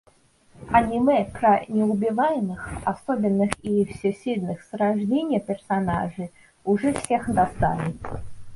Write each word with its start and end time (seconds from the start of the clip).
Аниме 0.71 1.25
про 1.31 1.61
неубиваемых, 1.67 2.69
особенных 2.85 3.51
и 3.61 3.85
всесильных 3.85 4.63
с 4.63 4.73
рождения 4.73 5.39
персонажей 5.39 6.31
уже 6.63 6.93
всех 6.93 7.31
достали. 7.31 7.93